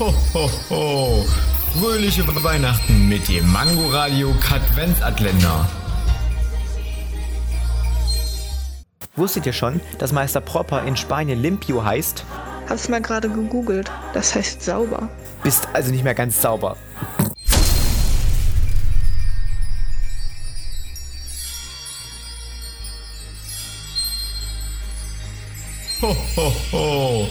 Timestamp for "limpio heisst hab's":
11.42-12.88